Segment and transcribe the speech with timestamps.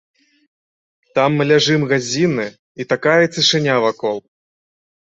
[1.19, 2.49] Там мы ляжым гадзіны,
[2.81, 4.17] і такая цішыня вакол!